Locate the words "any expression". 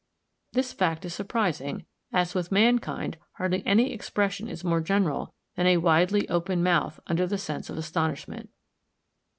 3.67-4.47